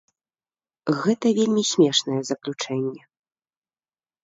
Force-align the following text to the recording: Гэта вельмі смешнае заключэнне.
Гэта 1.01 1.25
вельмі 1.41 1.63
смешнае 1.73 2.19
заключэнне. 2.33 3.01